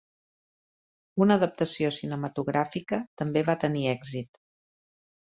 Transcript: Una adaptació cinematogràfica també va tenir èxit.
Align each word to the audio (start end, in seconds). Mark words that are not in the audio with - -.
Una 1.25 1.35
adaptació 1.41 1.91
cinematogràfica 1.97 2.99
també 3.23 3.43
va 3.51 3.55
tenir 3.65 3.83
èxit. 3.91 4.41